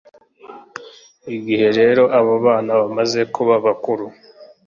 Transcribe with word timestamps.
igihe 1.35 1.67
rero 1.79 2.03
abo 2.17 2.33
bana 2.45 2.71
bamaze 2.81 3.19
kuba 3.35 3.53
bakuru 3.65 4.05